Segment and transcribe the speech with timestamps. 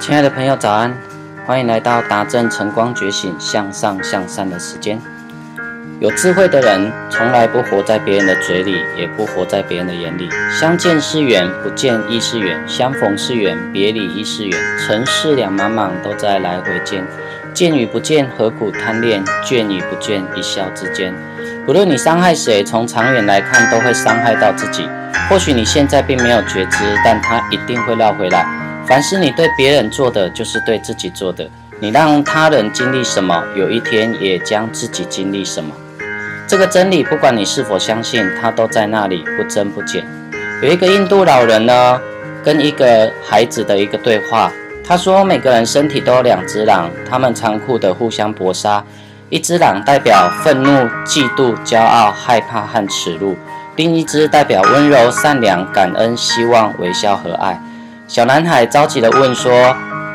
[0.00, 0.96] 亲爱的朋友，早安！
[1.44, 4.98] 欢迎来到达正晨光觉醒、向上向善的时间。
[6.00, 10.26] 有智慧的人，从来不活在别人的嘴里，也不活在别人的眼里。
[10.58, 14.58] 相见是缘，不见亦是缘；相逢是缘，别离亦是缘。
[14.78, 17.06] 尘世两茫茫，都在来回间。
[17.52, 19.22] 见与不见，何苦贪恋？
[19.44, 21.12] 倦与不倦，一笑之间。
[21.66, 24.88] 不论你伤害谁，从长远来看，都会伤害到自己。
[25.28, 28.46] 或许你现在并没有觉知，但它一定会绕回来。
[28.90, 31.48] 凡是你对别人做的，就是对自己做的。
[31.78, 35.72] 你让他人经历什么，有一天也将自己经历什么。
[36.48, 40.04] 这个真理，不管你是否相信，它都在那里，不增不减。
[40.60, 42.00] 有一个印度老人呢，
[42.42, 44.50] 跟一个孩子的一个对话。
[44.84, 48.84] 他说，每个人身体都有两只狼，他们残酷的互相搏杀。
[49.28, 50.68] 一只狼代表愤怒、
[51.06, 53.36] 嫉妒、骄傲、害怕和耻辱；
[53.76, 57.62] 另一只代表温柔、善良、感恩、希望、微笑和爱。
[58.10, 59.52] 小男孩着急地问说：“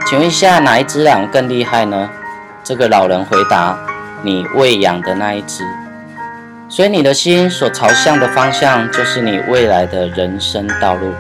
[0.06, 2.10] 请问一下，哪一只狼更厉害呢？”
[2.62, 3.80] 这个老人回答
[4.22, 5.64] ：“你喂养的那一只。”
[6.68, 11.14] 所以你的心所朝向的方向，就是你未来的人生道路。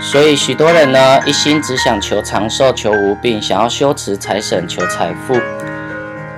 [0.00, 5.36] 所以许多人呢，一心只想求长寿、求无病，想要修持财神、求财富，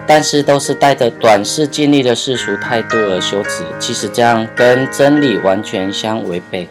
[0.07, 3.65] 但是都是带着短视、尽力的世俗态度而修持。
[3.79, 6.67] 其实这样跟真理完全相违背。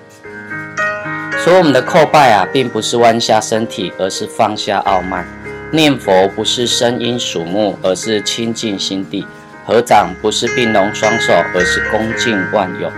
[1.46, 5.24] 所以我们的叩拜啊，并不是弯下身体，而是放下傲慢；
[5.72, 9.24] 念佛不是声音数目，而是清净心地；
[9.64, 12.90] 合掌不是并拢双手，而是恭敬万有；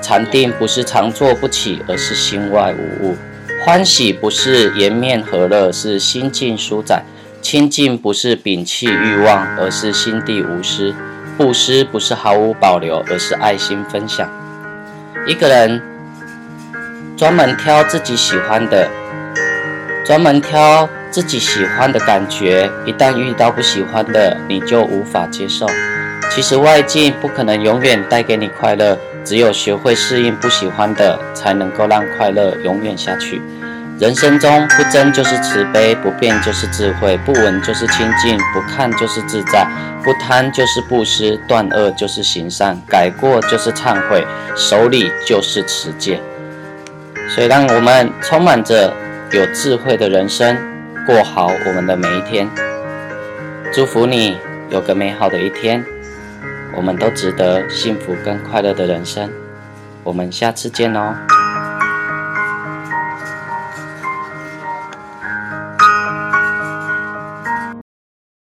[0.00, 3.16] 禅定不是常坐不起，而是心外无物；
[3.64, 7.00] 欢喜不是颜面和乐，是心境舒展；
[7.42, 10.94] 清净不是摒弃欲望，而是心地无私；
[11.36, 14.30] 布施不是毫无保留，而是爱心分享。
[15.26, 15.82] 一个人。
[17.16, 18.86] 专门挑自己喜欢的，
[20.04, 22.70] 专门挑自己喜欢的感觉。
[22.84, 25.66] 一旦遇到不喜欢的，你就无法接受。
[26.30, 33.40] 其实外境不可能永远带给你快乐，只有学会适应不喜欢的，才能够让快乐永远下去。
[33.98, 39.66] 人生中不争就是慈悲，不变就是智慧，不闻就是清净，不看就是自在，
[40.04, 44.22] 不贪就是布施，断恶就是行善，改过就是忏悔，
[44.54, 46.20] 守礼就是持戒。
[47.28, 48.92] 所以，让我们充满着
[49.32, 50.56] 有智慧的人生，
[51.06, 52.48] 过好我们的每一天。
[53.72, 54.38] 祝福你
[54.70, 55.84] 有个美好的一天，
[56.74, 59.30] 我们都值得幸福跟快乐的人生。
[60.02, 61.14] 我们下次见哦。